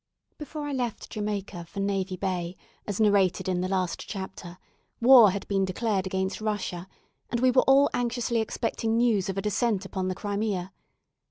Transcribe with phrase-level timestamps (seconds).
[0.39, 2.57] Before I left Jamaica for Navy Bay,
[2.87, 4.57] as narrated in the last chapter,
[4.99, 6.87] war had been declared against Russia,
[7.29, 10.73] and we were all anxiously expecting news of a descent upon the Crimea.